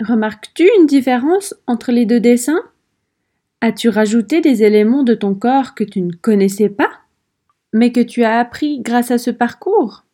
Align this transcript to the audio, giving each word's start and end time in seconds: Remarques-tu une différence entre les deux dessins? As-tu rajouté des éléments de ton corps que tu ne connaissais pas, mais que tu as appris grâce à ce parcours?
Remarques-tu 0.00 0.68
une 0.78 0.86
différence 0.86 1.54
entre 1.66 1.92
les 1.92 2.04
deux 2.04 2.18
dessins? 2.18 2.62
As-tu 3.60 3.88
rajouté 3.88 4.40
des 4.40 4.64
éléments 4.64 5.04
de 5.04 5.14
ton 5.14 5.34
corps 5.34 5.74
que 5.74 5.84
tu 5.84 6.00
ne 6.00 6.12
connaissais 6.12 6.68
pas, 6.68 6.90
mais 7.72 7.92
que 7.92 8.00
tu 8.00 8.24
as 8.24 8.40
appris 8.40 8.80
grâce 8.80 9.12
à 9.12 9.18
ce 9.18 9.30
parcours? 9.30 10.04